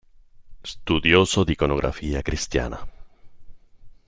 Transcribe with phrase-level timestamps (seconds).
[0.71, 2.81] Studioso d'iconografia cristiana.